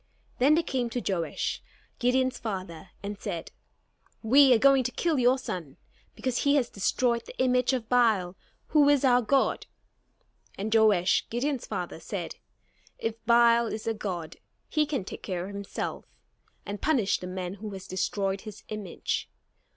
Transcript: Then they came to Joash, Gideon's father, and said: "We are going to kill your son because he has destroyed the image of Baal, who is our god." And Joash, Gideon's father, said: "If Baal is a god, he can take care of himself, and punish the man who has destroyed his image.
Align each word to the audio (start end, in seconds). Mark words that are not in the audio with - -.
Then 0.39 0.55
they 0.55 0.63
came 0.63 0.89
to 0.89 0.99
Joash, 1.13 1.61
Gideon's 1.99 2.39
father, 2.39 2.89
and 3.03 3.19
said: 3.19 3.51
"We 4.23 4.51
are 4.51 4.57
going 4.57 4.83
to 4.85 4.91
kill 4.91 5.19
your 5.19 5.37
son 5.37 5.77
because 6.15 6.37
he 6.39 6.55
has 6.55 6.71
destroyed 6.71 7.27
the 7.27 7.37
image 7.37 7.71
of 7.71 7.87
Baal, 7.87 8.35
who 8.69 8.89
is 8.89 9.05
our 9.05 9.21
god." 9.21 9.67
And 10.57 10.73
Joash, 10.73 11.27
Gideon's 11.29 11.67
father, 11.67 11.99
said: 11.99 12.37
"If 12.97 13.23
Baal 13.27 13.67
is 13.67 13.85
a 13.85 13.93
god, 13.93 14.37
he 14.67 14.87
can 14.87 15.05
take 15.05 15.21
care 15.21 15.45
of 15.47 15.53
himself, 15.53 16.05
and 16.65 16.81
punish 16.81 17.19
the 17.19 17.27
man 17.27 17.53
who 17.53 17.69
has 17.73 17.85
destroyed 17.85 18.41
his 18.41 18.63
image. 18.69 19.29